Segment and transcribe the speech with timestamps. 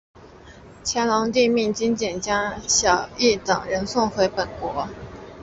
[0.83, 3.07] 乾隆帝命金简将益晓
[3.45, 4.87] 等人送回本国。